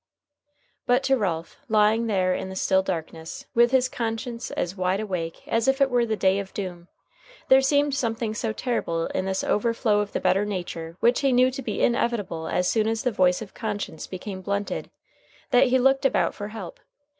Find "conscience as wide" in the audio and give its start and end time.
3.87-4.99